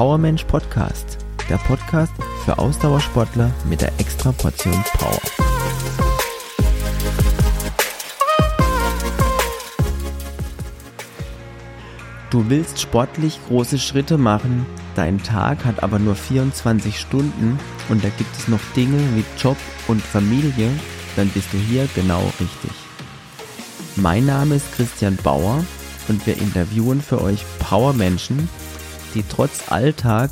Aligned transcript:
Powermensch 0.00 0.44
Podcast, 0.44 1.18
der 1.50 1.58
Podcast 1.58 2.14
für 2.46 2.58
Ausdauersportler 2.58 3.50
mit 3.68 3.82
der 3.82 3.92
extra 3.98 4.32
Portion 4.32 4.82
Power. 4.94 5.20
Du 12.30 12.48
willst 12.48 12.80
sportlich 12.80 13.38
große 13.48 13.78
Schritte 13.78 14.16
machen, 14.16 14.64
dein 14.94 15.22
Tag 15.22 15.66
hat 15.66 15.82
aber 15.82 15.98
nur 15.98 16.14
24 16.14 16.98
Stunden 16.98 17.58
und 17.90 18.02
da 18.02 18.08
gibt 18.08 18.34
es 18.34 18.48
noch 18.48 18.60
Dinge 18.74 18.96
wie 19.14 19.24
Job 19.38 19.58
und 19.86 20.00
Familie, 20.00 20.70
dann 21.16 21.28
bist 21.28 21.52
du 21.52 21.58
hier 21.58 21.86
genau 21.94 22.22
richtig. 22.40 22.72
Mein 23.96 24.24
Name 24.24 24.54
ist 24.54 24.72
Christian 24.72 25.16
Bauer 25.16 25.62
und 26.08 26.26
wir 26.26 26.38
interviewen 26.38 27.02
für 27.02 27.20
euch 27.20 27.44
Powermenschen, 27.58 28.48
die 29.14 29.24
trotz 29.28 29.70
Alltag 29.70 30.30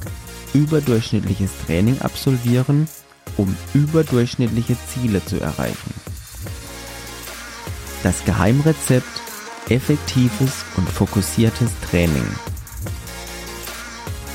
überdurchschnittliches 0.55 1.51
Training 1.67 2.01
absolvieren, 2.01 2.89
um 3.37 3.55
überdurchschnittliche 3.75 4.77
Ziele 4.93 5.25
zu 5.25 5.41
erreichen. 5.41 5.95
Das 8.03 8.25
Geheimrezept 8.25 9.23
effektives 9.69 10.65
und 10.77 10.89
fokussiertes 10.89 11.71
Training. 11.91 12.27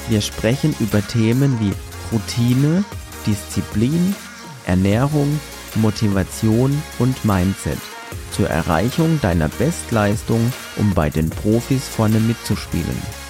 Wir 0.09 0.21
sprechen 0.21 0.75
über 0.79 1.05
Themen 1.07 1.59
wie 1.59 1.73
Routine, 2.11 2.83
Disziplin, 3.25 4.15
Ernährung, 4.65 5.39
Motivation 5.75 6.81
und 6.99 7.25
Mindset 7.25 7.79
zur 8.31 8.49
Erreichung 8.49 9.19
deiner 9.21 9.47
Bestleistung, 9.47 10.51
um 10.77 10.93
bei 10.93 11.09
den 11.09 11.29
Profis 11.29 11.87
vorne 11.87 12.19
mitzuspielen. 12.19 13.22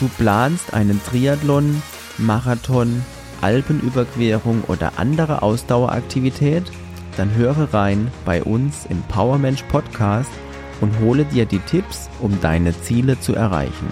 Du 0.00 0.08
planst 0.08 0.74
einen 0.74 1.00
Triathlon, 1.04 1.82
Marathon, 2.18 3.04
Alpenüberquerung 3.40 4.64
oder 4.66 4.92
andere 4.96 5.42
Ausdaueraktivität? 5.42 6.64
Dann 7.16 7.34
höre 7.34 7.72
rein 7.72 8.10
bei 8.24 8.42
uns 8.42 8.86
im 8.88 9.02
Powermensch 9.02 9.62
Podcast 9.64 10.30
und 10.80 10.98
hole 11.00 11.24
dir 11.24 11.46
die 11.46 11.60
Tipps, 11.60 12.08
um 12.20 12.40
deine 12.40 12.78
Ziele 12.82 13.20
zu 13.20 13.34
erreichen. 13.34 13.88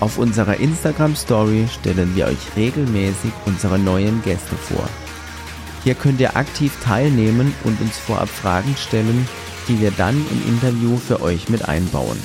Auf 0.00 0.18
unserer 0.18 0.60
Instagram 0.60 1.16
Story 1.16 1.66
stellen 1.80 2.14
wir 2.14 2.26
euch 2.26 2.56
regelmäßig 2.56 3.32
unsere 3.46 3.78
neuen 3.78 4.22
Gäste 4.22 4.54
vor. 4.54 4.88
Hier 5.82 5.94
könnt 5.94 6.20
ihr 6.20 6.36
aktiv 6.36 6.76
teilnehmen 6.84 7.54
und 7.64 7.80
uns 7.80 7.96
vorab 7.96 8.28
Fragen 8.28 8.76
stellen, 8.76 9.26
die 9.66 9.80
wir 9.80 9.90
dann 9.92 10.14
im 10.14 10.54
Interview 10.54 10.96
für 10.98 11.20
euch 11.20 11.48
mit 11.48 11.68
einbauen. 11.68 12.18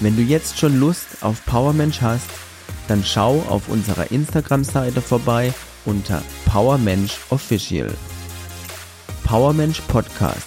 Wenn 0.00 0.16
du 0.16 0.22
jetzt 0.22 0.58
schon 0.58 0.80
Lust 0.80 1.06
auf 1.20 1.44
Powermensch 1.44 2.00
hast, 2.00 2.30
dann 2.88 3.04
schau 3.04 3.44
auf 3.48 3.68
unserer 3.68 4.10
Instagram-Seite 4.10 5.02
vorbei 5.02 5.52
unter 5.84 6.22
Powermensch 6.46 7.18
Official. 7.28 7.92
Powermensch 9.24 9.82
Podcast. 9.82 10.46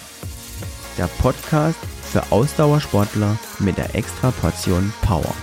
Der 0.98 1.06
Podcast 1.06 1.78
für 2.10 2.32
Ausdauersportler 2.32 3.38
mit 3.60 3.78
der 3.78 3.94
extra 3.94 4.32
Portion 4.32 4.92
Power. 5.02 5.34